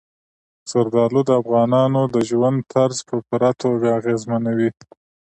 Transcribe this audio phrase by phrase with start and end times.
[0.71, 4.69] زردالو د افغانانو د ژوند طرز په پوره توګه اغېزمنوي.